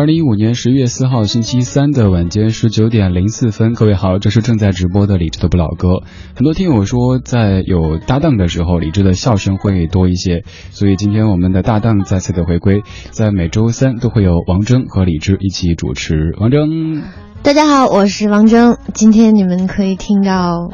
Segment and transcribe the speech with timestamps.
[0.00, 6.04] 二零一五年十月四号星期三的晚间十九点零四分，各位好，这是正在直播的李智的不老歌。
[6.34, 16.34] 很多听友说，在有搭档的时候，李智的笑声会多一些，所以今天我们的搭档再次的回归，在每周三都会有王峥和李智一起主持。
[16.40, 17.02] 王峥，
[17.42, 20.70] 大家好，我是王峥，今天你们可以听到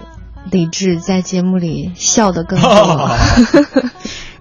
[0.52, 2.68] 李志在节目里笑得更多。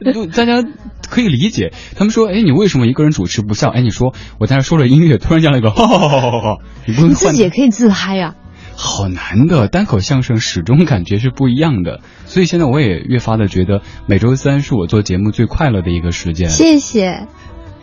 [0.13, 0.63] 就大家
[1.09, 3.70] 可以理解，他们说，哎，你为什么一个人主持不笑？
[3.70, 6.58] 哎，你说我在那说着音乐，突然间来一个，哈哈哈哈哈！
[6.85, 8.35] 你不能自己也可以自嗨呀。
[8.77, 16.49] 好难的，单口相声始终感觉是不一样的，所以现在我也越发的觉得每周三是我做节目最快乐的一个时间。
[16.49, 17.27] 谢谢。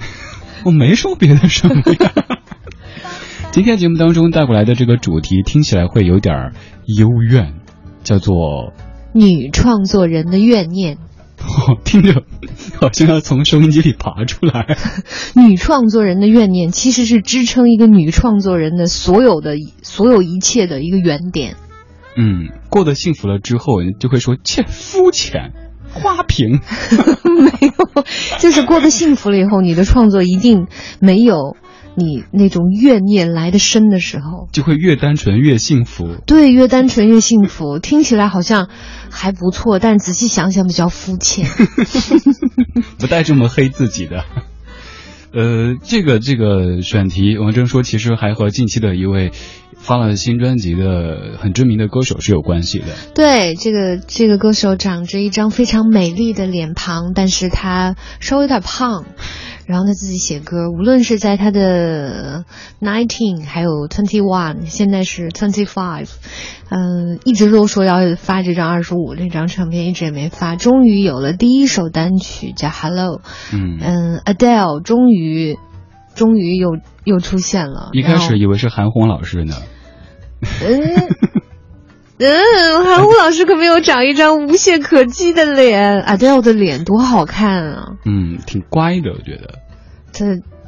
[0.64, 2.12] 我没说别的什么呀。
[3.52, 6.52] 今天节目当中带过来的这个主题听起来会有点
[6.86, 7.55] 幽怨，
[8.02, 8.72] 叫做
[9.14, 10.98] 女创作人的怨念。
[11.84, 12.24] 听着，
[12.80, 14.76] 好像要从收音机里爬出来。
[15.36, 21.56] 女创作人的怨念，其实是支撑一个女创作人的所有的、所有一切的一个原点。
[22.16, 25.52] 嗯，过得幸福了之后，就会说切肤浅、
[25.92, 26.60] 花瓶。
[27.24, 28.04] 没有，
[28.38, 30.66] 就是过得幸福了以后，你的创作一定
[31.00, 31.56] 没有。
[31.94, 36.16] 你那种怨念来的深的时候，就会越单纯越幸福。
[36.26, 38.68] 对，越单纯越幸福，听起来好像
[39.10, 41.46] 还不错，但仔细想想比较肤浅。
[42.98, 44.24] 不带这么黑自己的。
[45.34, 49.32] 呃，这个这个选题，王峥说，其实还和近期的一位
[49.78, 52.86] 发了新专辑的很知名的歌手是有关系的。
[53.14, 59.06] 对，这个这个歌手长着一张非常美丽的脸庞，但是他稍微有点胖。
[59.72, 62.44] 然后他自己写歌，无论是在他的
[62.78, 66.10] nineteen，还有 twenty one，现在是 twenty five，
[66.68, 70.56] 嗯，一直都说要发这张二十五这张唱片，一直也没发。
[70.56, 75.56] 终于有了第一首单曲叫 Hello，嗯嗯，Adele 终于
[76.14, 77.88] 终于又又出现了。
[77.94, 79.55] 一开始以为是韩红老师呢。
[80.62, 81.08] 嗯。
[82.18, 87.94] 嗯，韩红老师可没有长一张无懈可击的脸，Adele 的脸多好看啊！
[88.05, 89.58] 嗯，挺乖的，我觉得。
[90.12, 90.24] 这，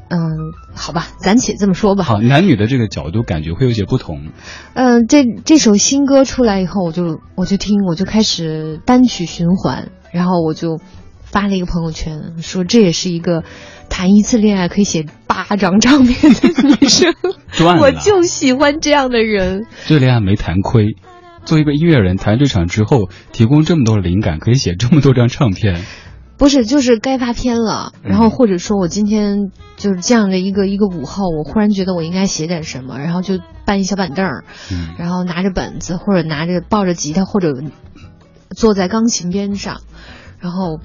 [0.08, 2.04] 嗯，好吧，暂且这么说吧。
[2.04, 4.28] 好，男女的这个角度感觉会有些不同。
[4.74, 10.80] 嗯，这这首新歌出来以后，我就我就听，我就开始单曲循环，然后我就
[11.22, 13.44] 发了一个朋友圈，说这也是一个
[13.88, 17.14] 谈一次恋爱可以写八张唱片的女生，
[17.80, 19.66] 我就喜欢这样的人。
[19.86, 20.96] 这恋爱没谈亏。
[21.44, 25.84] 作为一个音乐人，谈这场之后，提供这么多灵感，可以写这么多张唱片。
[26.36, 27.92] 不是，就是该发片了。
[28.02, 34.44] 然后或者说我今天就是这样的一个一个午后，我忽然觉得我应该写点什么，然后就搬一小板凳儿，
[34.98, 37.52] 然后拿着本子或者拿着抱着吉他或者
[38.50, 39.80] 坐在钢琴边上，
[40.40, 40.78] 然后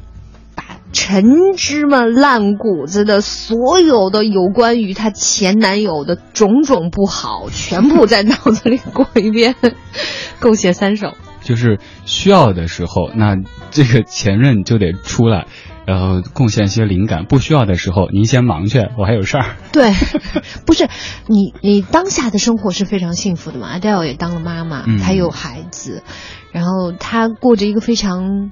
[0.56, 0.64] 把。
[0.92, 9.54] 陈芝麻烂谷子的所有的有关于她前男友的种种不好，全部在脑子里过一遍，
[10.42, 11.14] 够写三首。
[11.50, 13.36] 就是需要的时候，那
[13.72, 15.48] 这个前任就得出来，
[15.88, 19.56] 然后贡献一些灵感；不需要的时候，您先忙去，我还有事儿。
[19.72, 19.92] 对，
[20.68, 20.88] 不是
[21.26, 26.04] 你，你当下的生活是非常幸福的嘛？Adele 也当了妈妈，她有孩子，
[26.52, 28.52] 然后她过着一个非常。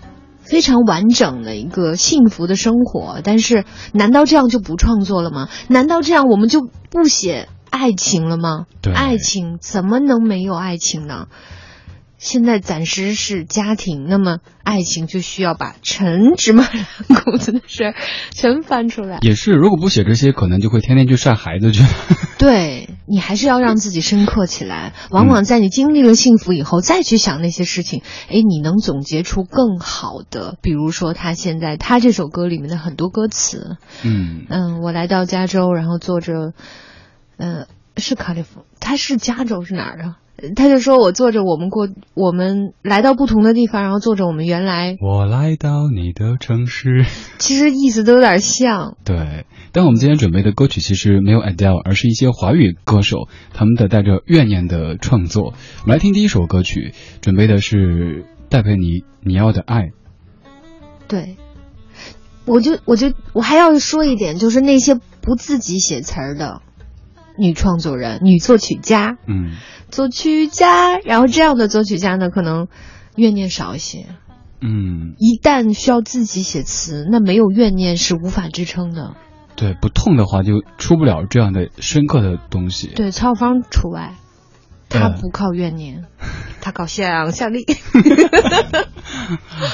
[0.50, 5.50] 非常完整的一个幸福的生活，但是难道这样就不创作了吗？
[5.68, 8.63] 难道这样我们就不写爱情了吗？
[8.81, 11.28] 对，爱情怎么能没有爱情呢？
[12.17, 17.95] 现在暂时是家庭，那么爱情就需要把陈芝麻烂谷子的事儿
[18.31, 19.19] 全翻出来。
[19.22, 21.83] 也是，如果不写这些，可能就会天天去晒孩子去。
[22.39, 24.94] 对你还是要让自己深刻起来。
[25.12, 30.57] 往往在你经历了幸福以后，再去想那些事情，哎，你能总结出更好的。
[30.62, 36.53] 比如说他现在他这首歌里面的很多歌词，嗯嗯，我来到加州，然后坐着，
[37.38, 40.18] 呃，是卡利夫，他是加州是哪儿啊？
[40.56, 47.06] 他就说：“我坐着，我们过，我们来到不同的地方，然后坐着我们原来。”我来到你的城市，
[47.39, 48.98] 其实意思都有点像。
[49.04, 55.54] 对，但我们今天准备的歌曲其实没有 Adele，而是一些华语歌手他们的带着怨念的创作。
[55.81, 59.81] 我们来听第一首歌曲，准备的是戴佩妮《你要的爱》。
[61.07, 61.38] 对，
[62.45, 66.62] 我就我就我还要说一点，就是那些不自己写词儿的
[67.38, 69.56] 女创作人、女作曲家，嗯，
[69.89, 72.68] 作曲家，然后这样的作曲家呢，可能
[73.16, 74.06] 怨念少一些。
[74.60, 79.16] 嗯，一旦需要自己写词，那没有怨念是无法支撑的。
[79.56, 82.88] 对，不痛的话就出不了这样的深刻的东西。
[82.95, 84.16] 对，曹芳除外，
[84.90, 86.06] 他不靠怨念，
[86.62, 87.66] 他靠想象力。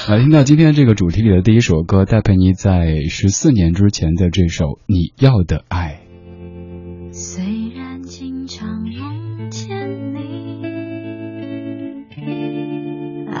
[0.08, 6.00] 来听到今天这个主题里的第一首歌，戴佩妮在十四年之前的这首《你要的爱》。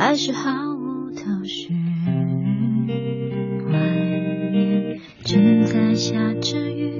[0.06, 1.72] 还是毫无头绪。
[3.72, 3.78] 外
[4.52, 6.92] 面正在下着雨，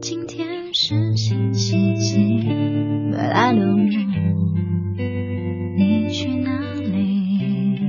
[0.00, 2.16] 今天是星期几
[3.10, 4.06] ？But I don't know，
[5.76, 7.80] 你去哪里？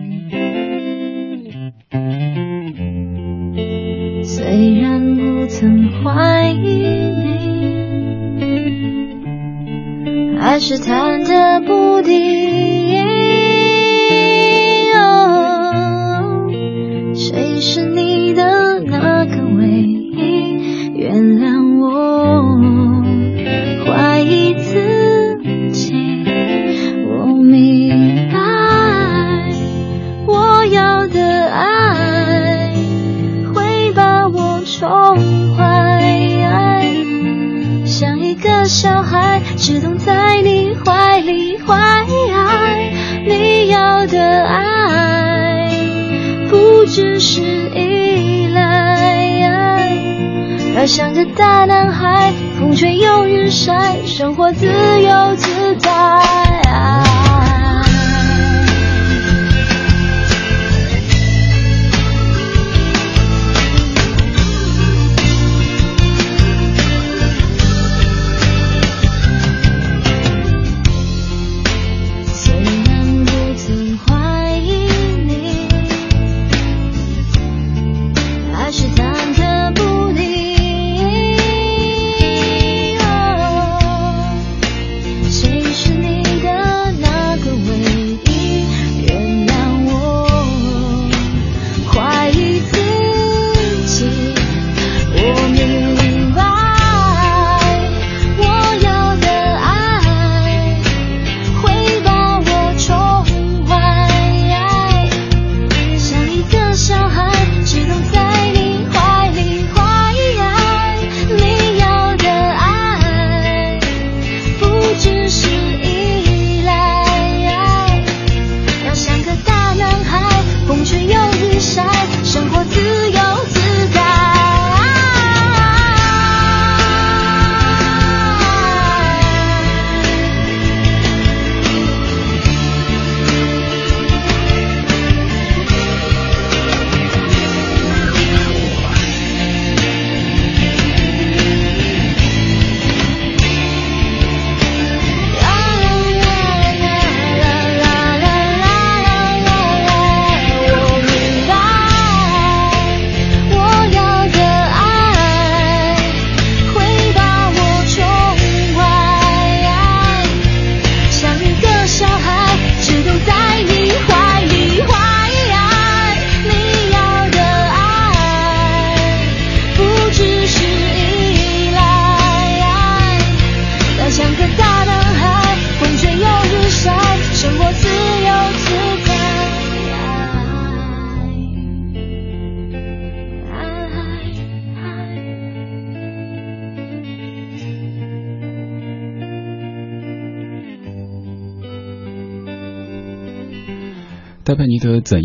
[4.23, 6.85] 虽然不曾怀疑
[9.99, 12.68] 你，还是忐忑不定。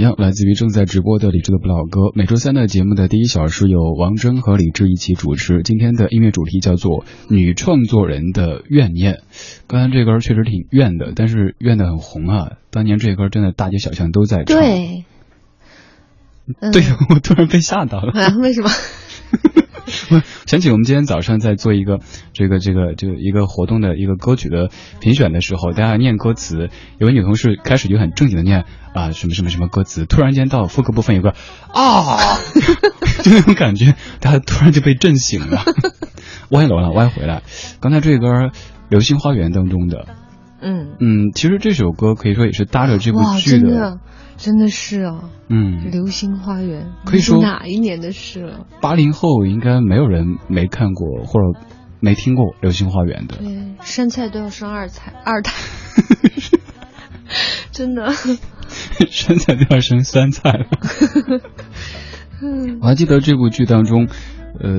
[0.05, 2.13] 样》来自于正在直播的李志的不老歌。
[2.15, 5.63] 每周三的节目的第一小时由王铮和李志一起主持。
[5.65, 9.23] 今天的音乐主题叫做“女创作人的怨念”。
[9.67, 12.53] 刚才这歌确实挺怨的，但是怨的很红啊！
[12.71, 14.59] 当年这歌真的大街小巷都在唱。
[14.61, 15.05] 对，
[16.61, 18.13] 嗯对，我突然被吓到了。
[18.13, 18.69] 啊， 为什么？
[20.11, 22.01] 我想起我们今天早上在做一个
[22.33, 28.65] 这个这个这个一个活动的一个歌曲的评选的时候，大家念歌词，有位女同事开始就很正经的念
[28.95, 31.35] 啊什么什么什么歌词，突然间到副歌部分有个
[31.73, 32.39] 啊，
[33.23, 35.63] 就那种感觉，大家突然就被震醒了，
[36.51, 37.43] 歪了歪了歪回来。
[37.81, 38.27] 刚才这歌
[38.89, 40.07] 《流星花园》当中的。
[40.67, 43.99] 嗯嗯，其实这首歌可以说也是搭着这部，剧的
[44.37, 48.67] 真的是啊，嗯，流星花园可以说哪一年的事了？
[48.81, 51.61] 八零后应该没有人没看过或者
[52.01, 53.37] 没听过《流星花园》的。
[53.37, 55.53] 对，山菜都要生二胎，二胎，
[57.71, 58.13] 真的。
[59.09, 60.67] 山菜都要生酸菜了。
[62.83, 64.09] 我还记得这部剧当中，
[64.61, 64.71] 呃，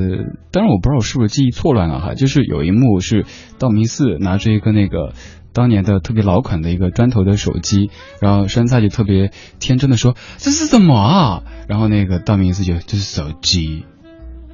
[0.52, 3.26] 当然我不知道我是不是记忆错乱了哈，就是有一幕是
[3.58, 5.14] 道明寺拿着一个那个
[5.56, 7.90] 当年的特别老款的一个砖头的手机，
[8.22, 11.44] 然后山菜就特别天真的说这是什么啊？
[11.68, 13.86] 然后那个道明寺就这是手机。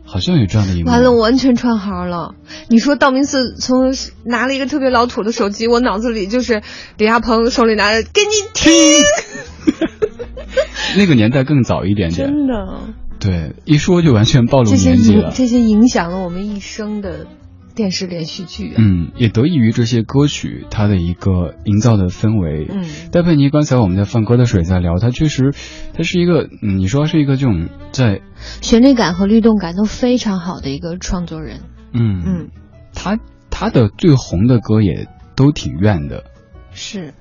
[0.03, 0.89] 好像有这样的一幕。
[0.89, 2.35] 完了，我完全串行了。
[2.67, 6.61] 你说道明寺从拿了一个特别老土的手机，我脑子里就是
[6.97, 8.73] 李亚鹏手里拿着给你听。
[10.97, 12.79] 那个年代更早一点点，真的。
[13.21, 15.31] 对，一说就完全暴露年纪了。
[15.33, 17.27] 这些影响了我们一生的。
[17.81, 22.67] 电视连续剧，嗯，也得益于这些歌曲，它的一个营造的氛围。
[22.69, 25.51] 嗯，戴佩妮刚才我们在放歌的时候也在聊，她确实，
[25.95, 28.21] 她是一个，嗯，你说是一个这种在
[28.61, 31.61] 旋律感和律动感都非常好的一个创作人。
[31.91, 32.49] 嗯嗯，
[32.93, 33.17] 她
[33.49, 36.25] 她的最红的歌也都挺怨的。
[36.71, 37.15] 是，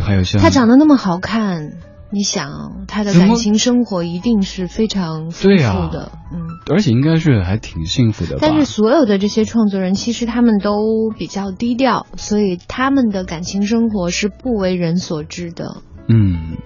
[0.00, 1.74] 还有像他长得那么好看。
[2.10, 8.38] 你想他的感情生活一定是非常丰富的，嗯，而且应该是还挺幸福的。
[8.40, 15.82] 但是所有的这些创作人其实他们都比较低调，所以他们的感情生活是不为人所知的。
[16.08, 16.56] 嗯。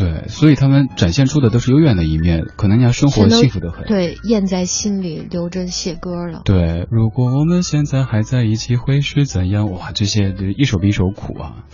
[0.00, 3.86] 对，所以他们展现出的都是幽怨的一面，可能人家生活幸福的很。
[3.86, 6.40] 对，咽在心里，留着写歌了。
[6.46, 9.70] 对，如果我们现在还在一起，会是怎样？
[9.70, 11.66] 哇，这些一首比一首苦啊！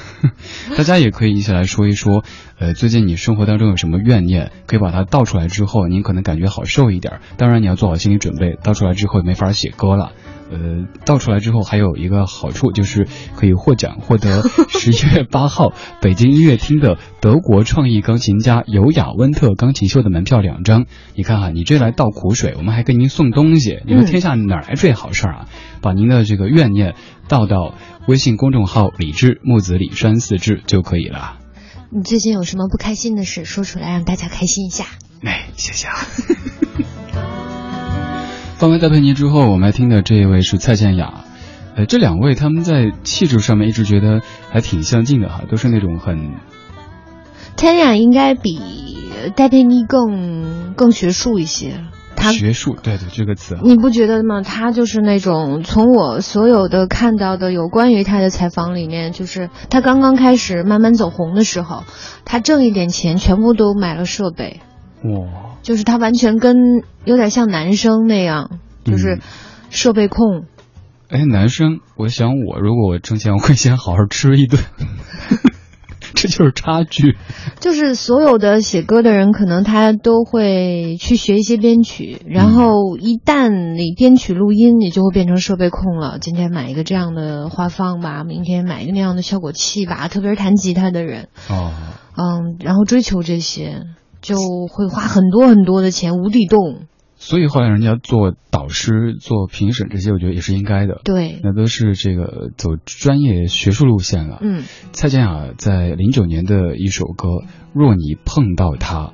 [0.76, 2.24] 大家也可以一起来说一说，
[2.58, 4.52] 呃，最近你生活当中有什么怨念？
[4.66, 7.20] 可以把它倒出来之后，您可能感觉好受一点。
[7.38, 10.12] 当然，你要做好心理准备，倒出来之后没法写歌了。
[10.50, 20.86] 呃，倒出来之后还有一个好处，就是可以获奖，获得 十一月八号北京音乐厅的德国创意钢琴家尤雅温特钢琴秀的门票两张。
[21.14, 23.80] 你看哈，你这来倒苦水，我们还给您送东西。
[23.86, 25.48] 你说天下哪来这好事儿啊？
[25.80, 26.94] 把您的这个怨念
[27.28, 27.74] 倒到
[28.06, 31.38] 微信公众号“李志木子李山四志”就可以了。
[31.90, 34.84] 你最近有什么不开心的事，说出来让大家开心一下。
[35.24, 35.94] 哎，谢谢啊。
[38.58, 41.24] 放完戴佩妮之后，我们来听的这一位是蔡健雅。
[41.76, 46.32] 呃，这两位他们在气质上面一直觉得还挺相近的哈，都是那种很。
[47.54, 48.58] 蔡健雅应该比
[49.36, 51.84] 戴佩妮更更学术一些。
[52.16, 53.58] 他学术，对对，这个词。
[53.62, 54.40] 你不觉得吗？
[54.40, 61.84] 他就是那种从我所有的看到的有关于他的采访里面，就是他刚刚开始慢慢走红的时候，
[62.24, 64.60] 他挣一点钱全部都买了设备。
[65.04, 65.45] 哇。
[65.66, 66.56] 就是他完全跟
[67.04, 69.18] 有点像男生那样，就是
[69.68, 70.44] 设备控。
[71.08, 74.62] 哎，男生，我想我如果我挣钱，我会先好好吃一顿。
[76.14, 77.16] 这就是差距。
[77.58, 86.18] 就是所有的写歌的人，可能他都会去学一些编曲，然后一旦你编曲录音，你就会变成设备控了。
[86.20, 90.06] 今天买一个这样的花放吧，明天买一个那样的效果器吧。
[90.06, 91.72] 特别是弹吉他的人，哦，
[92.16, 93.82] 嗯，然后追求这些。
[94.26, 96.86] 就会花很多很多的钱，无底洞。
[97.18, 101.00] 所以后来人家做导师、做评审这些，我觉得也是应该的。
[101.02, 104.38] 对，那都是这个走专业学术路线了。
[104.42, 107.28] 嗯，蔡健雅在零九年的一首歌
[107.72, 109.12] 《若你碰到他》，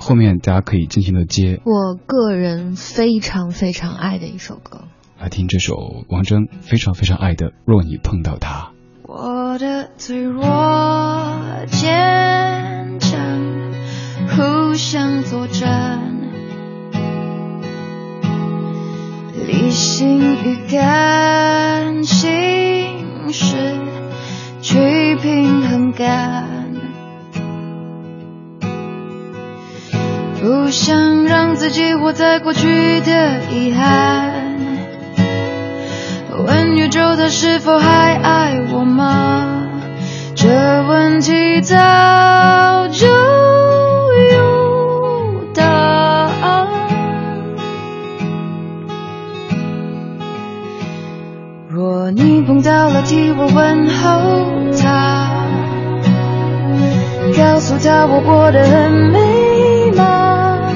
[0.00, 1.60] 后面大家可以尽情的接。
[1.64, 4.80] 我个人非常非常爱的一首歌，
[5.20, 5.76] 来听这首
[6.08, 8.72] 王铮非常非常爱的《若你碰到他》。
[9.08, 10.42] 我的脆弱
[11.66, 12.45] 坚强。
[14.36, 15.98] 互相作战，
[19.46, 23.56] 理性与感性是
[24.60, 26.46] 去平衡感，
[30.42, 34.34] 不想让自己活在过去的遗憾。
[36.46, 39.62] 问宇宙它是否还爱我吗？
[40.34, 40.46] 这
[40.86, 43.35] 问题早就。
[52.46, 55.28] 碰到了，替我问候他，
[57.36, 60.72] 告诉他我过得很美满，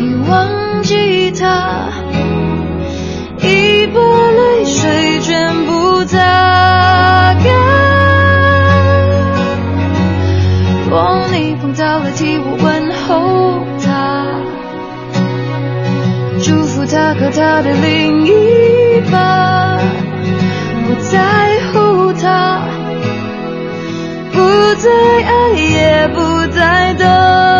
[0.00, 1.90] 已忘记他，
[3.40, 6.16] 已把泪水全部擦
[7.34, 7.44] 干。
[10.88, 14.24] 若你碰到了，替我问候他，
[16.42, 18.30] 祝福他和他的另一
[19.12, 19.61] 半。
[21.12, 21.18] 在
[21.70, 22.66] 乎他
[24.32, 24.40] 不
[24.76, 27.51] 再爱也不再等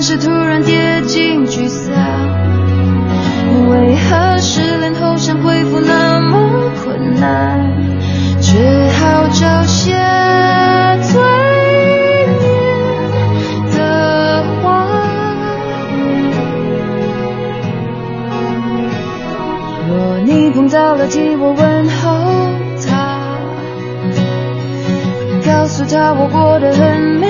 [0.00, 1.92] 最乐观时，突然跌进沮丧。
[3.68, 7.60] 为何失恋后想恢复那么困难？
[8.40, 9.92] 只好找些
[11.02, 11.20] 催
[12.40, 12.48] 眠
[13.76, 14.88] 的话。
[19.88, 22.48] 若你碰到了，替我问候
[22.88, 23.18] 他，
[25.46, 27.29] 告诉他我过得很美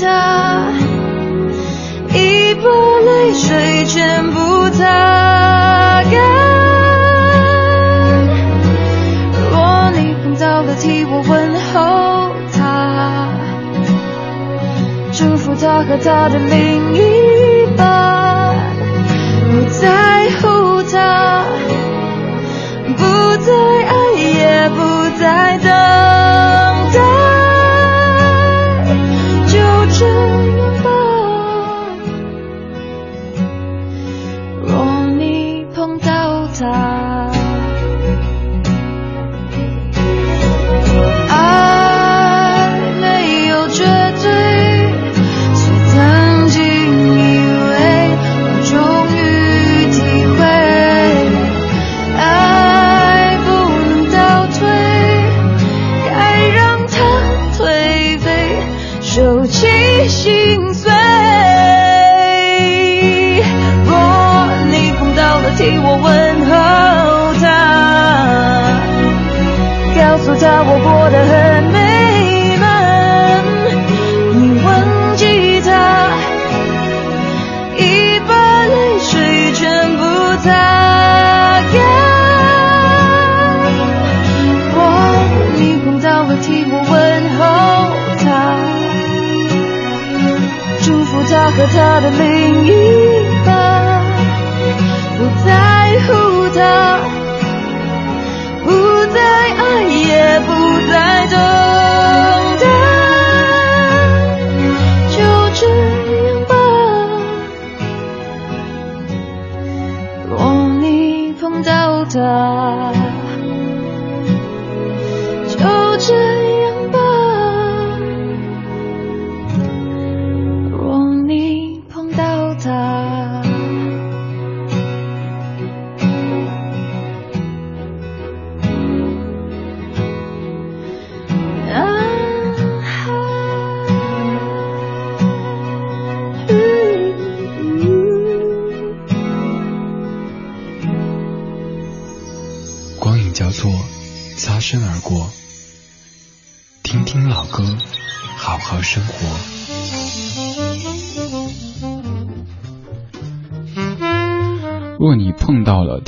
[0.00, 0.72] 他，
[2.12, 2.68] 已把
[3.04, 4.84] 泪水全部擦
[6.02, 6.12] 干。
[9.50, 13.28] 若你碰到了替我问候他，
[15.12, 18.54] 祝福他和他的另一半，
[19.50, 21.44] 不在乎他，
[22.96, 23.02] 不
[23.38, 23.52] 再
[23.86, 24.76] 爱，也不
[25.18, 25.70] 再等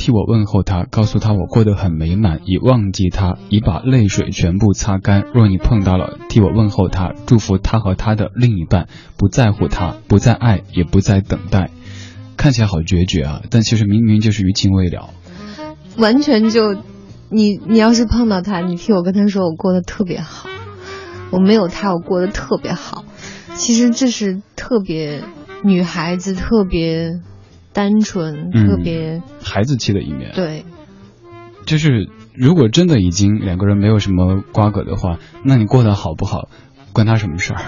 [0.09, 5.25] 替我问候他，告诉他我过得很美满，已忘记他，已把泪水全部擦干。
[5.35, 8.87] 若你碰到了，替我问候他，祝福他和他的另一半，
[9.19, 11.69] 不在乎他，不再爱，也不再等待。
[12.37, 15.11] 看起来好决绝啊，但其实明明就是余情未了，
[15.99, 16.75] 完全就。
[17.31, 20.49] 你你要是碰到他，你替我跟他说，我过得特别好。
[21.29, 23.05] 我没有他，我过得特别好。
[23.53, 25.21] 其实这是特别
[25.63, 27.19] 女孩子特别
[27.73, 30.31] 单纯、特别孩子气的一面。
[30.33, 30.65] 对，
[31.65, 36.49] 就是如果真的已经两个人没有什么瓜葛的话，那你过得好不好，
[36.93, 37.61] 关他什么事儿？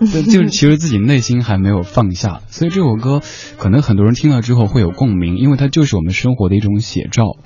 [0.00, 3.20] 就是其实自己内心还没有放下，所以这首歌
[3.58, 7.36] 可能很多人听了之后会有共鸣，因为它就是我们生活的一种写照。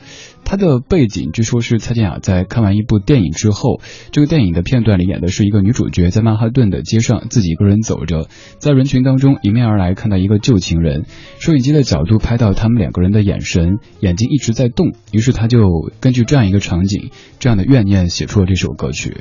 [0.45, 3.81] 它的背景据说是蔡健雅在看完一部电影之后，
[4.13, 8.29] 这个电影的片段里演的是一个女主角在曼哈顿的街上自己一个人走着，
[8.59, 11.07] 在人群当中迎面而来看到一个旧情人，
[11.39, 19.17] 收音机的角度拍到他们两个人的眼神，眼睛一直在动，于是他就根据这样一个场景，这样的怨念写出了这首歌曲。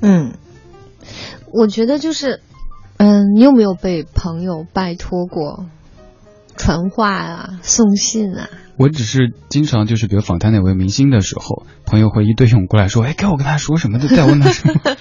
[0.00, 0.32] 嗯，
[1.52, 2.40] 我觉得就是，
[2.98, 5.66] 嗯，你有没有被朋友拜托过
[6.56, 8.48] 传话啊、送信啊？
[8.78, 14.80] 我只是经常就是，比如访谈哪位明星的时候，朋友会一堆涌过来说：“哎，该我跟他说什么，就带问他什么。”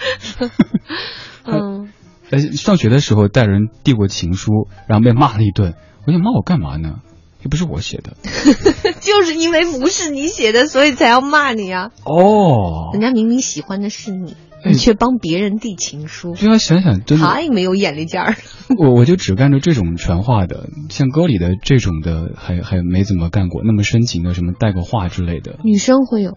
[1.45, 1.89] 嗯，
[2.29, 5.73] 呃，上学的时候带人递过情书，然后被骂了一顿。
[6.05, 6.99] 我想骂我干嘛呢？
[7.41, 8.15] 又不是我写的。
[9.01, 11.91] 就是因为不是你写的，所以才要骂你啊。
[12.03, 12.91] 哦。
[12.93, 14.35] 人家明明喜欢的是你。
[14.71, 18.35] 你却帮别人递情书，就要想想，真的太没有眼力见儿。
[18.77, 25.57] 我我就只干着这种传话的，像歌里的这种的，还还没怎么干过那么深情的，什么带过话之类的。
[25.63, 26.31] 女生会有，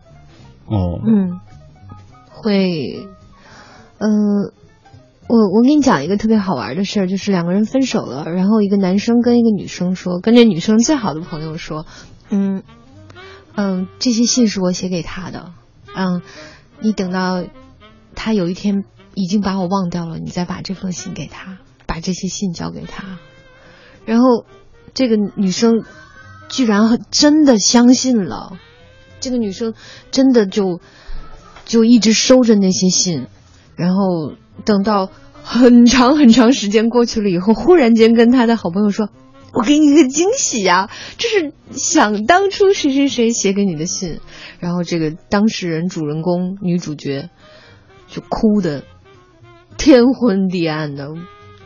[0.67, 1.41] 哦，嗯，
[2.29, 3.07] 会，
[3.99, 4.09] 呃，
[5.29, 11.87] 我我给你讲一个特别好玩的事儿，就是两个人分手了，然后一个男生跟一个女生说，跟这女生最好的朋友说，
[12.31, 12.63] 嗯
[13.57, 15.53] 嗯，这些信是我写给他的，
[15.95, 16.23] 嗯，
[16.81, 17.45] 你等到。
[18.21, 18.83] 他有一天
[19.15, 23.21] 已经把我忘掉了，你再把这封信给他，把这些信交给他，
[24.05, 24.45] 然后
[24.93, 25.85] 这个女生
[26.49, 28.59] 居然真的相信了，
[29.21, 29.75] 这个女生
[30.11, 30.81] 真的就
[31.65, 33.29] 就一直收着那些信，
[33.77, 34.33] 然后
[34.65, 35.11] 等到
[35.45, 39.11] 很长很长时间过去了以后，忽然间跟他的好朋友说
[39.55, 44.19] ：“我给你一个惊喜呀，这是想当初谁谁谁写给你的信。”
[44.59, 47.31] 然后这个当事人主人公女主角。
[48.09, 48.85] 就哭的
[49.77, 51.09] 天昏地暗的，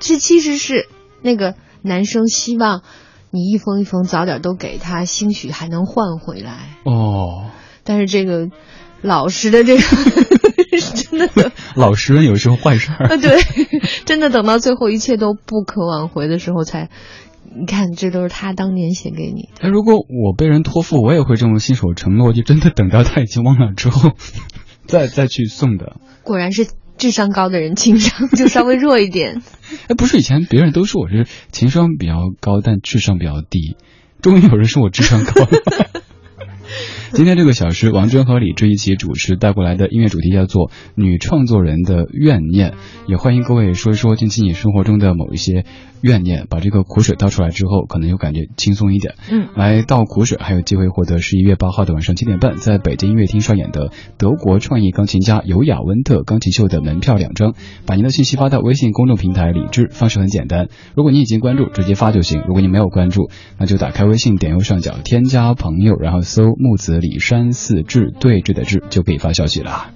[0.01, 0.89] 这其实是
[1.23, 2.83] 那个男生希望
[3.31, 6.77] 你一封一封早点都给他，兴许还能换回来。
[6.85, 7.51] 哦，
[7.85, 8.49] 但是这个
[9.01, 9.83] 老实的这个
[10.95, 13.17] 真的 老实人有时候坏事儿。
[13.19, 13.39] 对，
[14.05, 16.91] 真的等到最后一切都不可挽回的时候，才
[17.55, 19.67] 你看这都是他当年写给你的。
[19.67, 24.11] 哎，如果我被人托付，我也会这么信守承诺，就真的等到他已经忘了之后。
[24.87, 26.69] 再再去送的，果然是
[26.99, 29.43] 智商高的人，情商 就稍微弱一点。
[29.89, 33.77] 哎，不是以前别人都说我是情商比较高，但智商比较低，
[34.21, 35.49] 终于有人说我智商高了。
[37.15, 42.71] 今天这个小时，王铮和李志一起主持带过来的音乐主题叫做《女创作人的怨念》，
[43.07, 45.67] 也欢迎各位说一说近期你生活中的某一些
[46.01, 49.17] 怨念，把这个苦水倒出来之后，可能又感觉轻松一点。
[49.31, 57.53] 嗯，来倒苦水，还有机会获得十一月八号的晚上七点半，在北京音乐厅上演的德国创意钢琴家尤雅温特钢琴秀的门票两张。
[57.85, 60.69] 把您的信息发到微信公众平台李志，方式很简单。
[60.97, 67.02] 如果你已经关注，直接发就行；如果你没有关注，那就打开微信，点右上角添加朋友，然后搜木子。
[67.03, 69.91] 李山寺志对峙的志就可以发消息了。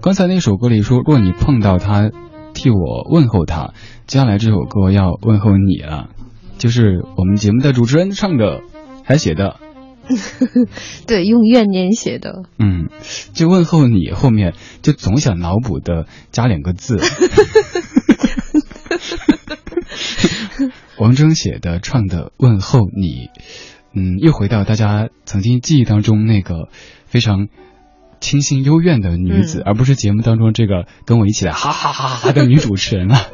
[0.00, 2.10] 刚才那首歌里说，若你碰到他，
[2.54, 3.72] 替我问候他。
[4.08, 6.08] 接下来这首歌要问候你了，
[6.58, 8.62] 就是我们节目的主持人唱的，
[9.04, 9.60] 还写的。
[11.06, 12.42] 对，用怨念写的。
[12.58, 12.88] 嗯，
[13.32, 16.98] 就问候你后面就总想脑补的加两个字。
[20.98, 23.30] 王铮写的唱的问候你。
[23.98, 26.68] 嗯，又回到大家曾经记忆当中那个
[27.06, 27.48] 非常
[28.20, 33.16] 清新幽怨的女子，而不是节目当中这个跟我一起来哈哈哈哈的女主持人了。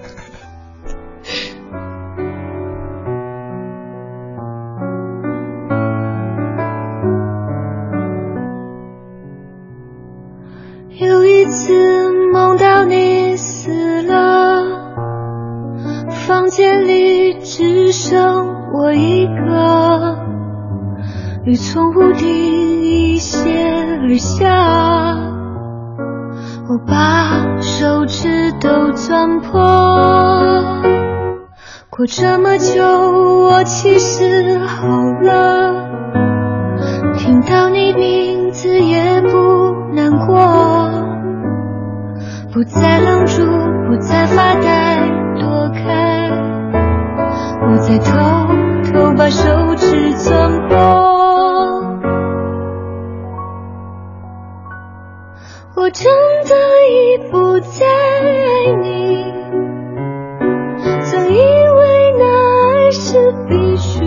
[10.96, 14.62] 有一次梦到你死了，
[16.08, 20.31] 房间里只剩我一个。
[21.44, 23.36] 雨从屋顶一泻
[24.00, 24.46] 而下，
[26.68, 29.60] 我把手指都钻破。
[31.90, 34.86] 过这么久，我其实好
[35.20, 35.74] 了，
[37.18, 40.36] 听到你名字也不难过，
[42.52, 43.42] 不再愣住，
[43.88, 46.30] 不再发呆躲开，
[47.66, 48.46] 不再偷
[48.84, 51.01] 偷把手指钻破。
[55.82, 56.06] 我真
[56.44, 56.54] 的
[56.92, 59.24] 已不再爱你，
[61.02, 62.24] 曾以为那
[62.70, 63.98] 爱是必须。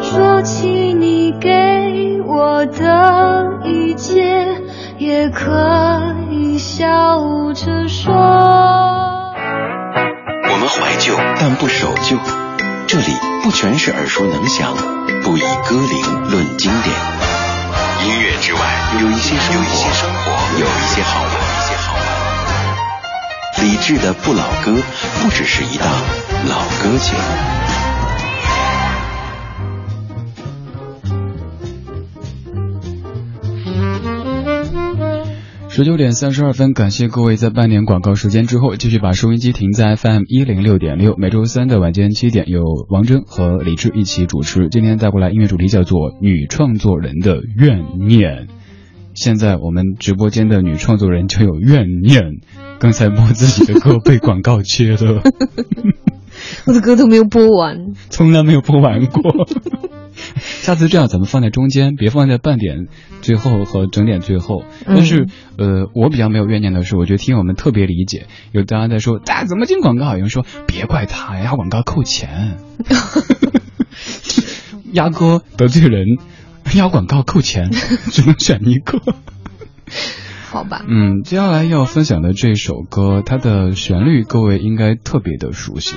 [0.00, 4.56] 说起你给我的一切，
[4.96, 6.56] 也可以。
[6.56, 8.14] 笑着说。
[8.14, 9.34] 我
[10.58, 12.16] 们怀旧，但不守旧。
[12.86, 13.12] 这里
[13.44, 14.74] 不全是耳熟能详，
[15.22, 17.25] 不以歌龄论经典。
[18.06, 18.60] 音乐之外，
[19.00, 22.04] 有一些生活，有一些好玩，有一些好玩。
[23.64, 24.80] 理智的不老歌，
[25.20, 25.88] 不只是一档
[26.48, 27.65] 老歌节目。
[35.76, 41.14] 十九点三十二分，感谢各位在半年广告时间之后，继续把收音机停在 FM 一零六点六。
[41.18, 44.70] 每周三的晚间七点，由王铮和李志一起主持。
[44.70, 48.46] 今天带过来音乐主题叫做《女创作人的怨念》。
[49.12, 52.22] 现在我们直播间的女创作人就有怨念，
[52.78, 55.20] 刚才播自己的歌被广告切了，
[56.66, 59.46] 我的歌都没有播完，从来没有播完过。
[60.36, 62.88] 下次这样，咱们放在中间，别放在半点
[63.20, 64.64] 最后和整点最后。
[64.86, 65.26] 但是，
[65.58, 68.26] 呃，我比较没有怨念的是，我觉得听友们特别理解。
[68.52, 70.12] 有大家在说，大家怎么进广告？
[70.12, 72.56] 有人说，别怪他呀，广告扣钱。
[74.92, 76.06] 鸭哥得罪人，
[76.74, 78.98] 压广告扣钱，只能选一个。
[80.48, 80.82] 好吧。
[80.88, 85.96] 嗯，接下来要分享的这首歌，它的旋律各位应该特别的熟悉。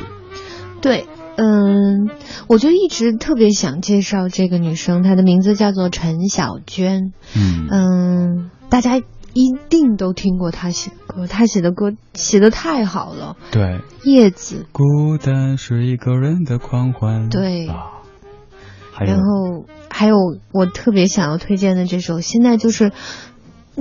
[0.81, 1.07] 对。
[1.41, 2.09] 嗯，
[2.47, 7.13] 我就一直特别想介绍这个女生，她的名字叫做陈小娟。
[7.33, 13.37] 嗯嗯，大家一定都听过她写的歌，她写的歌写的太好了。
[13.51, 14.65] 对，叶子。
[14.73, 17.29] 孤单是一个人的狂欢。
[17.29, 17.67] 对。
[17.67, 18.01] 啊。
[18.99, 20.17] 然后还有
[20.51, 22.91] 我特别想要推荐的这首，现在就是，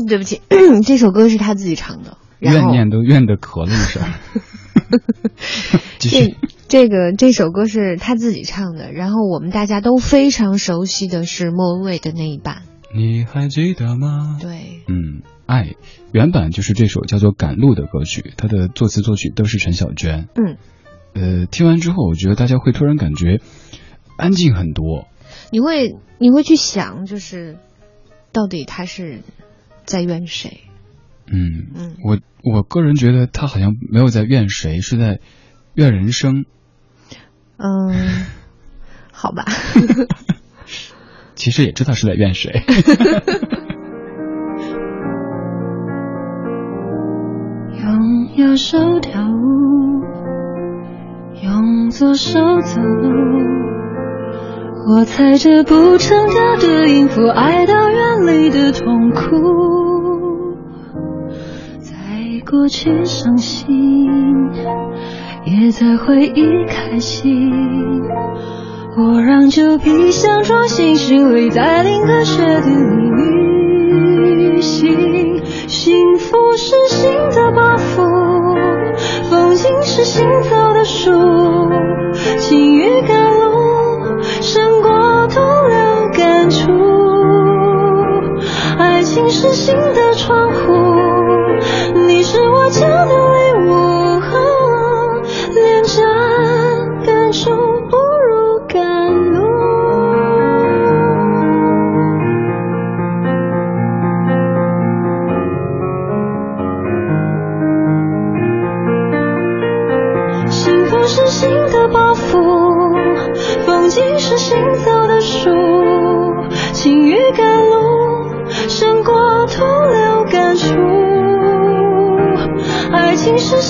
[0.09, 0.43] 对不起，
[0.87, 2.19] 这首歌是她自己唱的。
[2.39, 4.21] 怨念都怨的可厉害。
[5.99, 6.37] 继续。
[6.69, 12.63] 这个这首歌是他自己唱的，然后我们大家都非常熟悉的是莫文蔚的那一版，
[12.95, 14.39] 你还记得吗？
[14.39, 15.75] 对，嗯，爱
[16.13, 20.29] 原版就是这首叫做《赶路》的歌曲，它的作词作曲都是陈小娟。
[20.35, 20.59] 嗯，
[21.15, 23.41] 呃，听完之后，我觉得大家会突然感觉
[24.19, 25.09] 安静很多。
[25.51, 27.57] 你会你会去想，就是
[28.31, 29.23] 到底他是
[29.87, 30.61] 在怨谁？
[31.27, 35.21] 嗯嗯，我我个人觉得他好像没有在怨谁，是在
[35.73, 36.45] 怨人生。
[37.59, 37.93] 嗯，
[39.13, 39.45] 好吧。
[41.35, 42.63] 其实也知道是在怨谁。
[47.81, 50.03] 用右手跳舞，
[51.43, 53.09] 用左手走路。
[54.91, 59.21] 我踩着不成调的音符，爱到远离的痛苦。
[61.81, 61.93] 在
[62.51, 63.69] 过去伤心。
[65.49, 67.51] 也在回忆开心，
[68.99, 75.43] 我让旧皮箱装新行李，在另个雪地里旅行。
[75.67, 78.05] 幸福是新的包袱，
[79.31, 81.11] 风景是新走的树，
[82.39, 86.71] 晴雨赶路胜过徒留感触。
[88.77, 90.88] 爱情是新的窗户，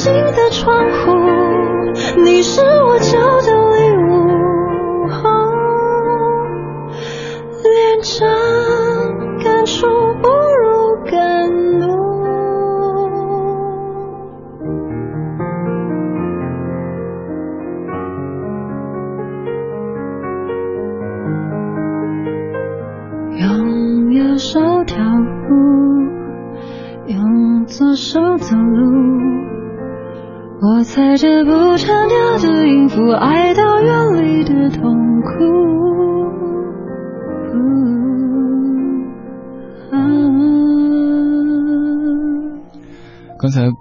[0.08, 1.17] 心的窗户，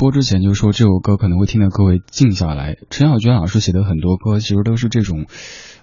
[0.08, 2.78] 播之前就说这首歌可能会听得各位静下来。
[2.89, 5.26] 陈小娟老师写的很多歌其实都是这种，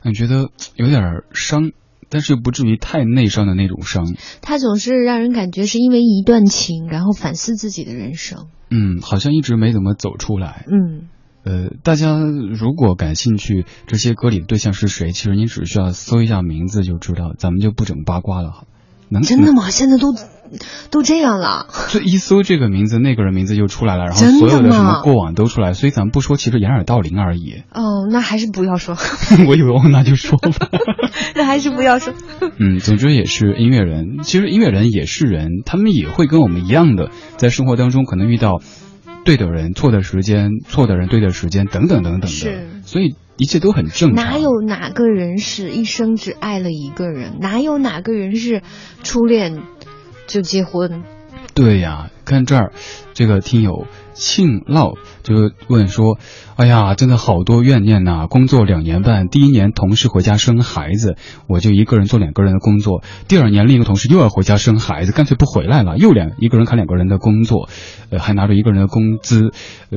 [0.03, 1.03] 你觉得有点
[1.35, 1.73] 伤。
[2.09, 8.47] 但是不至于太内伤的那种伤，他总是让人感觉是因为一段情，然后反思自己的人生。
[8.71, 10.65] 嗯，好像一直没怎么走出来。
[10.69, 11.09] 嗯，
[11.45, 18.65] 呃，大家如果感兴趣这些歌里的对象是谁，其实你只需要搜一下名字就知道，咱们就不整八卦了。
[19.11, 19.69] 能真的吗？
[19.69, 20.15] 现在都
[20.91, 21.67] 都这样了。
[21.89, 27.63] 这一搜这个名字，那个人名字就出来了，然后所有的什么过往都出来，所以咱们不说，其实掩耳盗铃而已。
[27.73, 28.97] 哦，那还是不要说。
[29.49, 30.69] 我以为哦，那就说吧。
[31.35, 32.15] 那还是不要说。
[32.59, 38.61] 嗯，总之也是音乐人，其实音乐人也是人，他们也会跟我们一样的，在生活当中可能遇到
[39.25, 43.17] 对的人、错的时间、错的人、对的时间等等等等的，所以。
[43.37, 44.25] 一切都很正常。
[44.25, 47.39] 哪有哪个人是一生只爱了一个人？
[47.41, 48.63] 哪有哪个人是
[49.03, 49.63] 初恋
[50.27, 51.03] 就结婚？
[51.55, 52.73] 对呀，看这儿，
[53.13, 53.87] 这个听友。
[54.17, 56.19] 庆烙就问说
[56.55, 58.29] ：“哎呀，真的好多怨念呐！
[58.31, 61.17] 工作两年半，第一年同事回家生孩子，
[61.49, 67.69] 我就一个人做两个人的工作；第二年另一个同事又要回家生孩子，干脆不回来了，又两一个人看两个人的工作，
[68.11, 69.51] 呃，还拿着一个人的工资，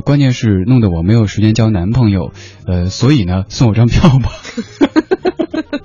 [0.03, 2.31] 关键是弄得我没有时间交男朋友，
[2.65, 4.31] 呃，所以呢，送我张票吧。”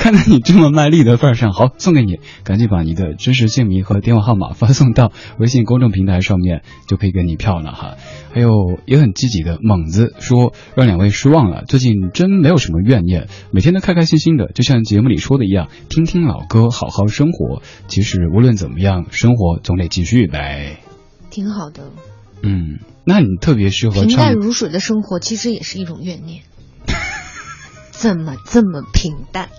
[0.00, 7.96] 看在你这么卖力的份上，好，送给你，赶紧把你的真实姓名和电话号码发送到微信公众平台上面，就可以给你票了哈。
[8.32, 8.50] 还有
[8.86, 17.60] 也很积极的猛子说，让两位失望了，最近真没有什么怨念，每天都开开心心的，就像节目里说的一样，听听老歌，好好生活。
[17.86, 20.78] 其实无论怎么样，生活总得继续呗。
[21.28, 21.90] 挺好的。
[22.42, 26.40] 嗯，那你特别适合平淡如水的生活，其实也是一种怨念。
[28.00, 29.50] 怎么这么平淡，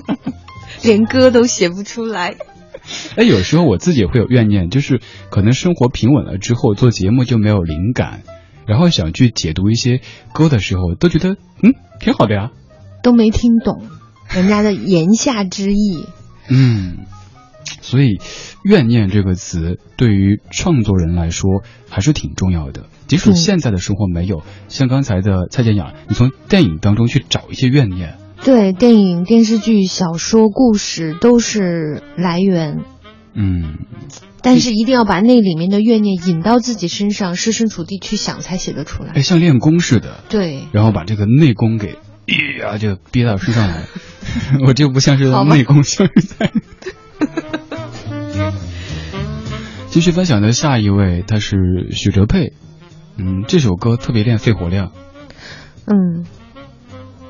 [0.82, 2.36] 连歌都写不出来？
[3.14, 8.22] 哎，有时候我自己会有怨念，就是可能生活平稳了之后，做节目就没有灵感，
[8.66, 10.00] 然后想去解读一些
[10.32, 12.52] 歌的时候，都觉得嗯挺好的呀，
[13.02, 13.82] 都没听懂
[14.30, 16.06] 人家的言下之意。
[16.48, 17.00] 嗯。
[17.88, 18.20] 所以，
[18.62, 22.84] 怨念这个词对于创作人来说还是挺重要的。
[23.06, 28.18] 即使现在的生活没有，像刚才的蔡健雅，你从电影当中去找一些怨念。
[28.44, 32.84] 对，电影、电视剧、小说、故事都是来源。
[33.32, 33.78] 嗯。
[34.42, 39.12] 但是一定要把那里面的怨念引到自己身上，设身处地去想，才写得出来。
[39.14, 40.22] 哎，像练功似的。
[40.28, 40.64] 对。
[40.72, 41.96] 然后把这个内功给，
[42.60, 43.84] 呀，就憋到身上来。
[44.66, 46.52] 我这不像是内功，像是在。
[49.88, 52.52] 继续分享的下一位，他是许哲佩。
[53.16, 54.92] 嗯，这首歌特别练肺活量。
[55.86, 56.24] 嗯，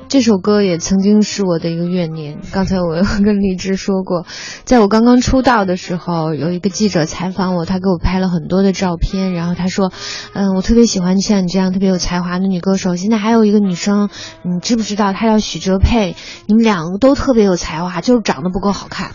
[0.07, 2.39] 这首歌也曾经是我的一个怨念。
[2.51, 4.25] 刚才我跟荔枝说过，
[4.65, 9.91] 在我刚刚出道的时候，有一个记者采访我，他给我拍了很多的照片，然后他说
[10.35, 12.95] ：“嗯，我特别喜欢像你这样特别有才华的女歌手。
[12.95, 14.09] 现在还有一个女生，
[14.43, 15.13] 你知不知道？
[15.13, 16.15] 她叫许哲佩。
[16.45, 19.11] 你们两个都特别有才华，就是长得不够好看。”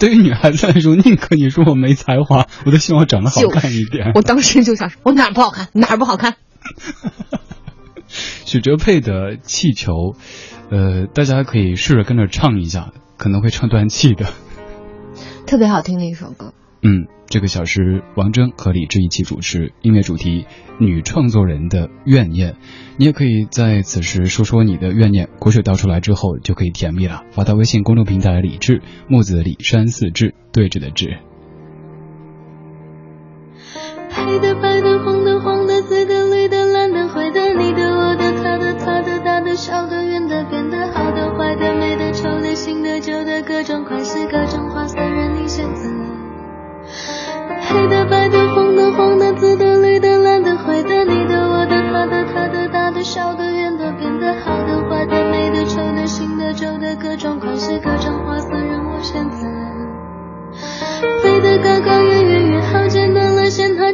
[0.00, 4.12] 对于女孩子来说，宁可你说我没才华， 我都希望我长得好看一点。
[4.14, 5.68] 我当时就想说， 我哪不好看？
[5.74, 6.34] 哪不好看？
[8.08, 9.92] 许哲佩的《气球》，
[10.70, 14.26] 呃，大家可以试着跟着唱一下，可能会唱断气的。
[15.46, 16.54] 特别好听的一首歌。
[16.82, 20.46] 嗯，这个小时，王铮和李志一起主持，音乐主题
[20.80, 22.56] 女创作人的怨念。
[22.96, 27.22] 你也可以在此时说说你的怨念，苦水倒出来之后就可以甜蜜了。
[27.30, 31.18] 发到微信公众平台李志木子李山四志对峙的志。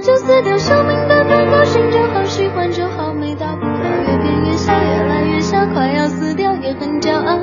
[0.06, 0.56] 就死掉。
[0.56, 7.36] 生命的太高兴就好，喜欢就好，没大不了，越变越小，越来越小，快要死掉，也很骄傲。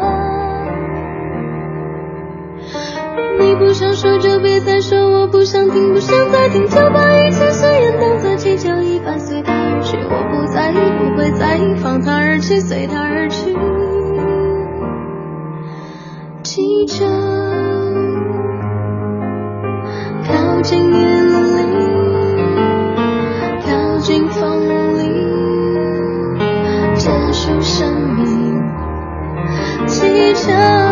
[3.38, 9.98] 你不想说就别再说，我不想听，不想再听，就把一切誓言当作气球一般随它而去。
[9.98, 13.54] 我不在意，不会在意，放它而去，随它而去。
[16.44, 17.06] 气球
[30.44, 30.83] 气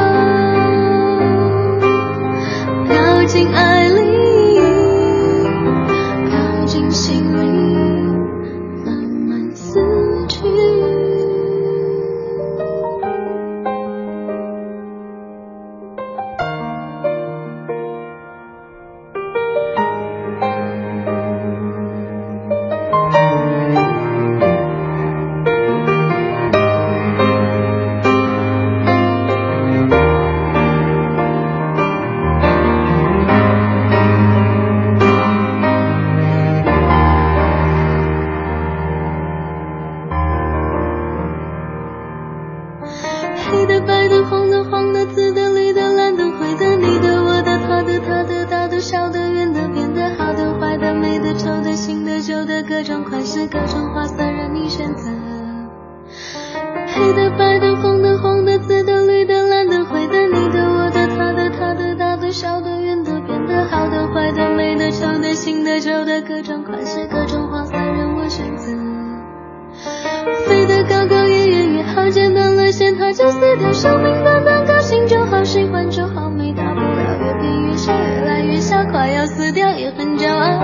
[79.97, 80.59] 很骄傲。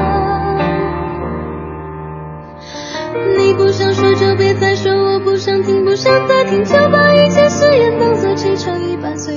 [3.37, 9.36] 你不想说就别再说，我不想听，不想再听，就把一切誓言当作气球一般随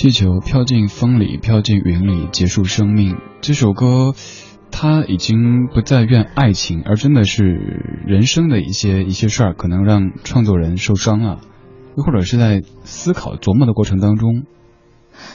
[0.00, 3.18] 气球飘进风里，飘进云里，结束生命。
[3.42, 4.14] 这首歌，
[4.70, 7.44] 它已经不再怨爱情，而真的是
[8.06, 11.40] 人生的一些一些事儿，可能让创作人受伤了，
[11.98, 14.44] 又或者是在思考琢磨的过程当中，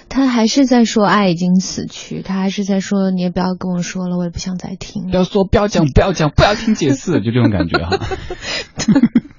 [0.10, 5.16] 他还是在说爱已经死去，他还是在说你也不要跟我说了，我也不想再听不。
[5.16, 8.00] 要说，不要讲，不要讲，不要听解释，就这种感觉哈。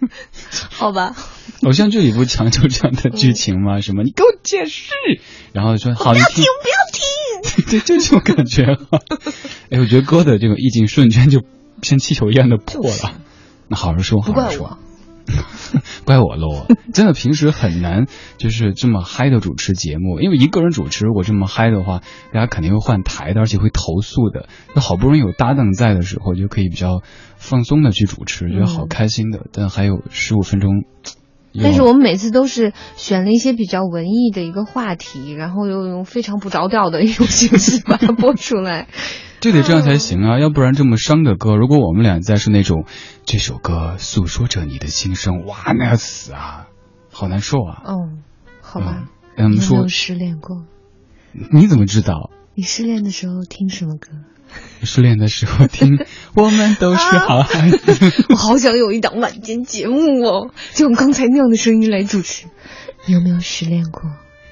[0.70, 1.16] 好吧，
[1.62, 3.80] 偶像剧里不强求这样的剧情吗？
[3.80, 4.92] 什么你给我解释，
[5.53, 7.03] 然后说好，不要听，不要听。
[7.70, 9.01] 对，就这种感觉哈。
[9.70, 11.42] 哎，我觉得歌的这个意境瞬间就
[11.82, 13.20] 像气球一样的破了。
[13.68, 14.78] 那好好说，好不怪好说。
[15.26, 18.06] 我， 怪我喽，真的平时很难
[18.38, 22.02] 就是这么嗨的主持节目，因为一个人主持如果这么嗨的话，
[22.32, 24.48] 大家肯定会换台的，而且会投诉的。
[24.74, 27.02] 那好不容易有搭档在的时候，就可以比较
[27.36, 29.46] 放松的去主持，觉得好开心的。
[29.52, 30.82] 但还有十五分钟，又
[31.62, 38.88] 但是我们每次都是选了一些比较文艺的一个话题，然后又用非常不着调的一种形式把它播出来。
[39.40, 42.84] 就得这样才行啊，要不然这么伤的歌，如果我们俩再是那种
[43.24, 46.68] 这首歌诉说着你的心声，哇，那要死啊，
[47.12, 47.82] 好难受啊。
[47.86, 48.22] 嗯，
[48.61, 49.04] 好吧。
[49.36, 50.64] 嗯没有，失恋过？
[51.52, 52.30] 你怎么知道？
[52.54, 54.09] 你失恋的时候听什么歌？
[54.82, 55.99] 失恋的时候听，
[56.34, 58.26] 我们都是好孩子。
[58.30, 62.47] 我好想有一档晚间节目哦，就用刚才那样的声音来主持。
[63.07, 64.03] 你有没有失恋过？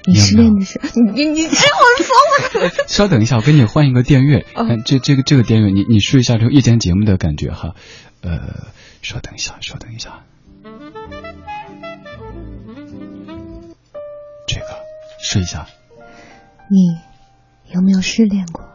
[0.07, 2.75] 你失恋的时候，你你你，哎，我说吧。
[2.87, 4.45] 稍等一下，我给你换一个电乐。
[4.53, 7.73] 哦这这个这个电乐，你你试一下这个夜间节目的感觉哈。
[8.21, 8.67] 呃，
[9.01, 10.23] 稍等一下，稍等一下。
[14.47, 14.65] 这个
[15.23, 15.67] 试一下。
[16.69, 16.99] 你
[17.73, 18.74] 有没有失恋过？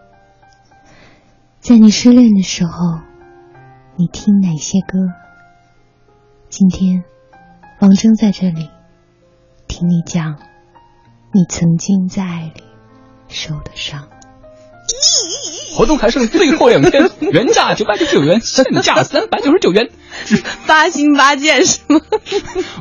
[1.60, 2.70] 在你失恋的时候，
[3.96, 4.98] 你听哪些歌？
[6.48, 7.04] 今天，
[7.80, 8.70] 王铮在这里
[9.68, 10.36] 听你讲
[11.34, 12.62] 你曾经在爱里
[13.28, 14.08] 受的伤。
[15.76, 19.90] 活动还剩最后两天，原价九百九十九元，现价三百九十九元。
[20.66, 22.00] 八星八件是吗？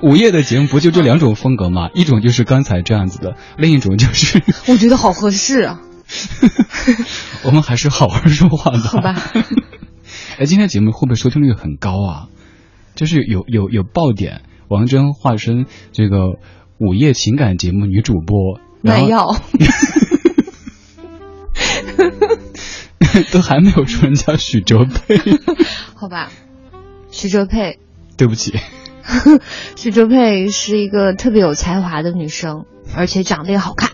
[0.02, 1.90] 午夜的节目不就这两种风格吗？
[1.94, 5.82] 一种就是刚才这样子的，另一种就是我觉得好合适啊。
[7.46, 8.80] 我们还是好好说话的。
[8.80, 9.16] 好吧。
[10.40, 12.28] 哎，今天节目会不会收听率很高啊？
[12.96, 16.40] 就是有有有爆点，王铮化身这个
[16.80, 19.36] 午夜情感节目女主播，卖药。
[23.32, 25.20] 都还没有说人家许哲佩，
[25.96, 26.30] 好吧，
[27.12, 27.80] 许哲佩，
[28.18, 28.54] 对不起。
[29.76, 33.92] 许哲佩是一个特别有才华的女生，而且长得也好看。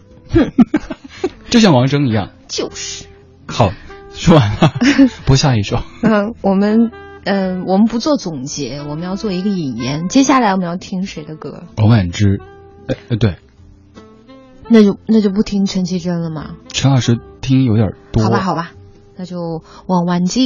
[1.55, 2.31] 就像王铮一样。
[2.49, 3.05] 就是。
[3.47, 3.71] 好，
[4.11, 4.73] 说完了，
[5.25, 5.77] 播下一首。
[6.03, 6.91] 嗯，我们
[7.23, 10.09] 嗯、我们不做总结，我们要做一个引言。
[10.09, 11.63] 接下来我们要听谁的歌？
[11.77, 12.41] 王婉之，
[12.89, 13.37] 哎哎，对，
[14.67, 16.55] 那就那就不听陈绮贞了吗？
[16.73, 18.21] 陈老师听有点多。
[18.21, 18.71] 好吧，好吧，
[19.15, 20.41] 那就王婉之。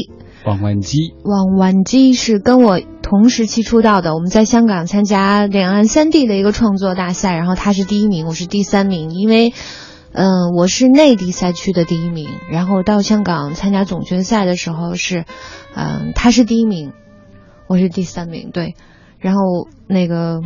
[0.46, 9.54] 王婉之，王婉之是跟我同时期出道的，我们在香港参加两岸三地的一个创作大赛，然后他是第一名，我是第三名，因为。
[10.12, 15.26] 嗯，我是内地赛区的第一名，然后到香港参加总决赛的时候是，
[15.76, 16.94] 嗯，他是第一名，
[17.68, 18.76] 我是第三名，对，
[19.20, 19.42] 然后
[19.88, 20.42] 那个，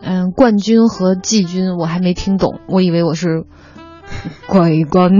[0.00, 3.44] 嗯，冠军和季军我还没听懂，我以为我是
[4.46, 5.10] 桂冠，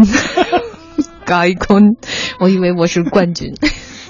[1.26, 1.96] 盖冠，
[2.38, 3.52] 我以为我是冠军，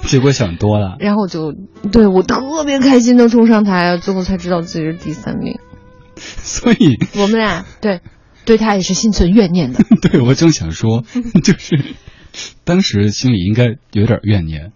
[0.03, 0.97] 结果想多了。
[0.99, 1.53] 然后就
[1.91, 5.59] 对我特别开心的冲上台，最后才知道自己是第三名。
[6.15, 8.01] 所以，我们俩对
[8.47, 9.83] 对他也是心存怨念的。
[10.01, 11.03] 对我正想说，
[11.43, 11.93] 就是
[12.63, 14.71] 当时心里应该有点怨念，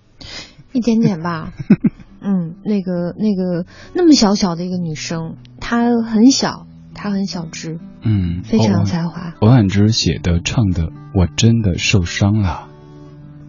[0.73, 1.53] 一点点吧。
[2.21, 3.65] 嗯，那个那个
[3.95, 9.33] 那么小小的一个女生，她很小，她很小只，嗯，非常有才华。
[9.39, 12.67] 王婉之写的唱的，我真的受伤了。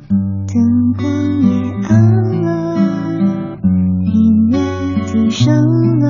[0.08, 1.50] 灯光也
[1.88, 2.00] 暗
[2.42, 3.58] 了，
[4.04, 4.58] 音乐
[5.12, 5.52] 低声
[5.98, 6.06] 了，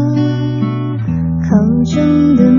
[1.40, 2.51] 口中的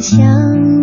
[0.00, 0.77] 想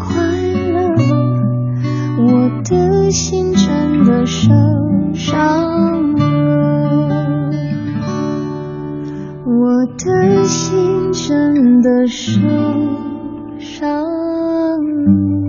[0.00, 0.96] 快乐，
[2.16, 4.50] 我的心真的受
[5.12, 7.50] 伤了。
[9.44, 12.40] 我的心真的受
[13.58, 14.02] 伤
[15.04, 15.39] 了。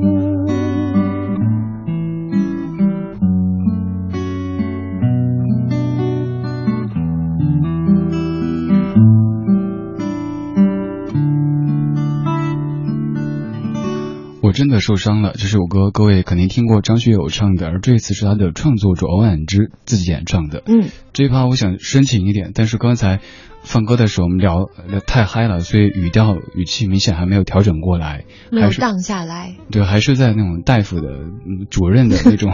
[14.81, 15.31] 受伤了。
[15.33, 20.61] 这首歌各位肯定听过张学友唱的，而这一次是他的创作者王婉之自己演唱的。
[20.65, 23.19] 嗯，这一趴我想深情一点，但是刚才
[23.63, 29.55] 放歌的时候我们聊聊太嗨了，所以语调语气明显还没有调整过来，还是没有荡下来。
[29.71, 32.51] 对，还是在那种大夫的、嗯、主任的那种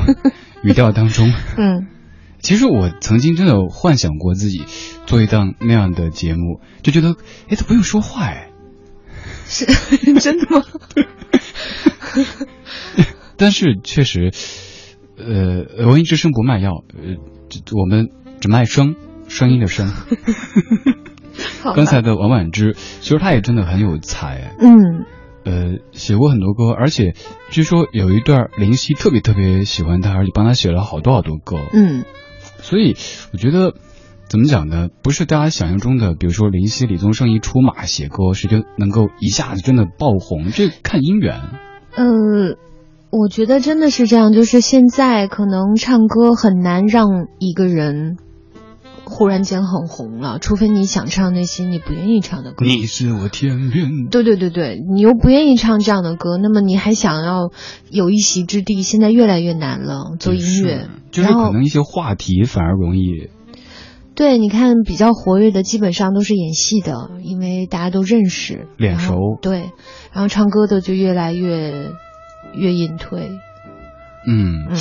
[0.64, 1.34] 语调当中。
[1.58, 1.88] 嗯，
[2.40, 4.66] 其实我曾经真的有幻想过自己
[5.06, 7.16] 做一档那样的节目，就觉得
[7.48, 8.50] 哎，他不用说话哎。
[9.48, 9.66] 是
[10.20, 10.64] 真的吗？
[13.38, 14.32] 但是确实，
[15.18, 17.16] 呃，文艺之声不卖药，呃，
[17.76, 18.96] 我们只卖声，
[19.28, 19.92] 声音的声。
[21.76, 25.06] 刚才的王婉之，其实她也真的很有才，嗯，
[25.44, 27.14] 呃，写过很多歌，而且
[27.52, 31.58] 据说有一段林夕特别特别喜欢她，而且帮她写了好多好多歌。
[31.74, 32.06] 嗯，
[32.60, 32.96] 所以
[33.34, 33.76] 我觉得
[34.30, 34.90] 怎么讲呢？
[35.02, 41.40] 不是大家想象中的，比如说林夕、李宗盛一出马写歌，谁就能够一下子真的爆红，这看姻缘。
[41.96, 42.58] 呃，
[43.10, 47.08] 我觉得真的是这样，就是现在可能唱歌很难让
[47.40, 48.18] 一个人
[49.06, 52.66] 忽然间很红了，除非你想唱那些你不愿意唱的歌。
[52.66, 57.50] 你是我天边对对对对，你又不愿意唱这样的歌，那么你还想要
[57.90, 60.18] 有一席之地，现在越来越难了。
[60.20, 63.30] 做音乐，就是可能一些话题反而容易。
[64.18, 69.38] 对，你看比较活跃的基本上都是演戏的，因为大家都认识，脸熟。
[69.44, 69.70] 对，
[70.12, 71.92] 然后唱歌的就越来越
[72.52, 73.30] 越隐退。
[74.26, 74.78] 嗯，嗯。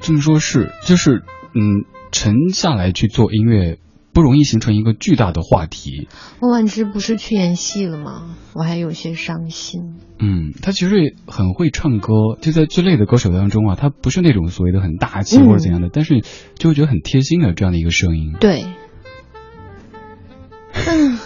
[0.00, 1.22] 这么说是，就是
[1.54, 3.78] 嗯，沉下来去做音乐，
[4.16, 6.08] 不容易形成一个巨大的话题。
[6.40, 8.34] 孟婉之不是去演戏了吗？
[8.54, 9.96] 我还有些伤心。
[10.18, 16.22] 嗯，他其实很会唱歌，就在最累的歌手当中啊，他不是那种所谓的很大气或者怎样的，但是
[16.56, 18.32] 就会觉得很贴心的这样的一个声音。
[18.40, 18.64] 对。
[20.72, 21.18] 嗯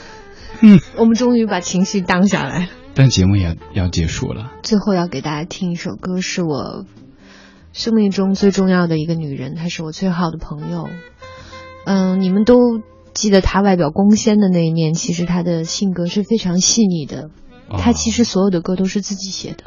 [0.61, 2.71] 嗯， 我们终于把情绪荡下来。
[2.95, 4.51] 但节目也要结束了。
[4.65, 6.87] 最后要给大家听一首歌，是我
[7.73, 10.89] 生命中最重要的一个女人，她是我最好的朋友。
[11.85, 12.81] 嗯，你们都
[13.15, 17.31] 记得他外表光鲜的那一面，其实他的性格是非常细腻的。
[17.69, 19.65] 他其实所有的歌都是自己写的，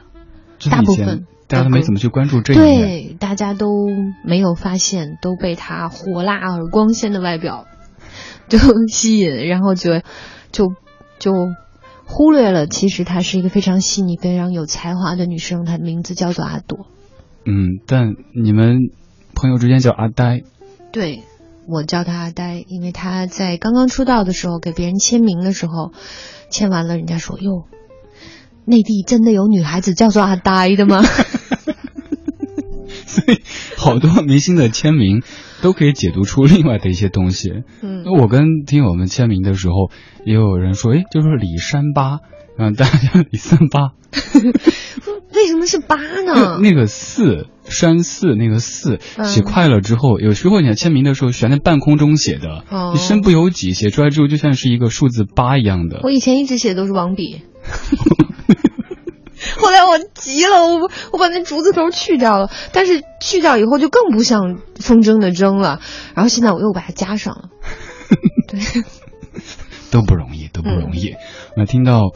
[0.70, 3.88] 大部分大家都没怎么去关注这一面，对，大家都
[4.26, 7.66] 没有发现，都被他火辣而光鲜的外表
[8.48, 8.58] 就
[8.88, 10.02] 吸引，然后就
[10.52, 10.74] 就
[11.20, 11.32] 就。
[12.06, 15.64] 忽略了，其实她是一个非常细腻、非常有才华的女生。
[15.64, 16.86] 她的名字叫做阿朵。
[17.46, 18.92] 嗯，但你们
[19.34, 20.44] 朋友之间叫阿呆。
[20.92, 21.24] 对，
[21.68, 25.92] 我叫他阿呆，因为他在刚刚出道的时候给别人签名的时候，
[26.50, 27.66] 签完了，人家说：“哟，
[28.66, 31.02] 内地真的有女孩子叫做阿呆的吗？”
[33.06, 33.42] 所以，
[33.78, 35.22] 好多明星的签名。
[35.62, 37.64] 都可以解读出另外的一些东西。
[37.82, 39.92] 嗯，我跟听友们签名的时候，
[40.26, 42.20] 也有人说，哎，就是李三八，
[42.58, 43.94] 嗯，大家叫李三八。
[45.34, 46.60] 为什么是八呢？
[46.62, 52.64] 那个四山四那个四写快了之后，有时候你签名的时候悬在半空中写的，
[52.94, 56.02] 你身不由己，写出来之后就像是一个数字八一样的。
[56.04, 57.42] 我以前一直写的都是王笔。
[59.58, 65.82] 后来我急了，我我把那竹字头去掉了，但是去掉以后就更不像风筝的筝了。
[66.16, 67.50] 然后现在我又把它加上了，
[68.48, 68.60] 对，
[69.92, 71.16] 都不容易，都不容易。
[71.58, 72.12] 我听到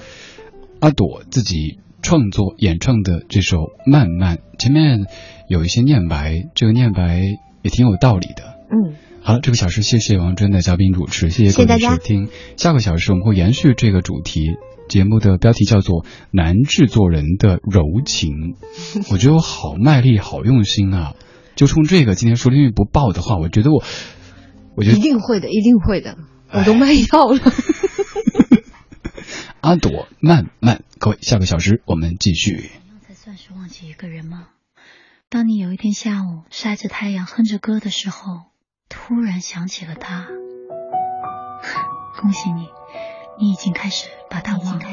[0.80, 5.06] 阿朵自己创作演唱的这首《慢慢》，前面
[5.48, 7.22] 有一些念白，这个念白
[7.62, 8.56] 也挺有道理的。
[8.70, 12.30] 嗯，好了，这个小时谢谢王真的嘉宾主持，谢谢各位收听。
[12.56, 14.46] 下个小时我们会延续这个主题。
[14.88, 18.32] 节目的标题叫做《男制作人的柔情》，
[19.12, 21.14] 我觉得我好卖力，好用心啊！
[21.58, 23.84] 就冲这个，今天收听率不爆的话，我觉得我，
[24.78, 26.16] 我觉得一定会的，一定会的，
[26.54, 27.40] 我都卖药了。
[29.62, 32.72] 阿朵，慢慢，各位，下个小时我们继续。
[33.06, 34.50] 才算是忘记一个人吗？
[35.30, 38.44] 当你有一天下午晒着太阳哼着歌的时候，
[38.88, 40.28] 突然想起了他，
[42.22, 42.68] 恭喜你。
[43.40, 44.86] 你已经开始把他忘了。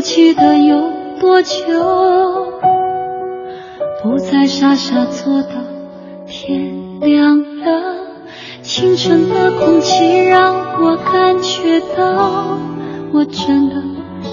[0.00, 1.52] 记得有多久，
[4.02, 5.50] 不再傻傻坐到
[6.26, 7.96] 天亮了。
[8.62, 12.58] 清晨的空气让我感觉到，
[13.12, 13.74] 我真的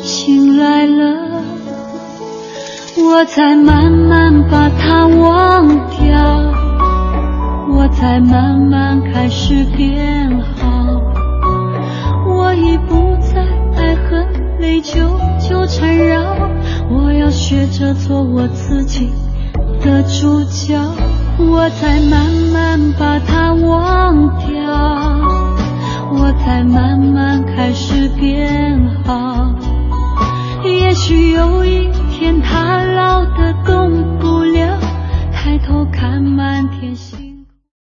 [0.02, 1.44] 醒来了。
[2.98, 6.54] 我在慢慢把它忘掉。
[7.70, 10.57] 我在慢慢开始变好，
[15.78, 16.50] 缠绕，
[16.90, 19.12] 我要学着做我自己
[19.80, 20.76] 的主角。
[21.40, 24.58] 我才慢慢把它忘掉，
[26.12, 28.47] 我才慢慢开始变